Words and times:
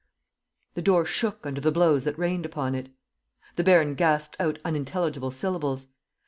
."The 0.73 0.81
door 0.81 1.05
shook 1.05 1.45
under 1.45 1.61
the 1.61 1.71
blows 1.71 2.05
that 2.05 2.17
rained 2.17 2.43
upon 2.43 2.73
it. 2.73 2.89
The 3.55 3.63
baron 3.63 3.93
gasped 3.93 4.35
out 4.39 4.57
unintelligible 4.65 5.29
syllables. 5.29 5.85